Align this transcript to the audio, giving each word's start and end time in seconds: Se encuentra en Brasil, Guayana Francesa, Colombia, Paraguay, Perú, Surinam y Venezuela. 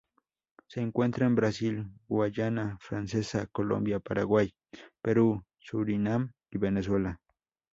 Se 0.67 0.81
encuentra 0.81 1.27
en 1.27 1.35
Brasil, 1.35 1.87
Guayana 2.07 2.75
Francesa, 2.81 3.45
Colombia, 3.51 3.99
Paraguay, 3.99 4.51
Perú, 4.99 5.43
Surinam 5.59 6.31
y 6.49 6.57
Venezuela. 6.57 7.19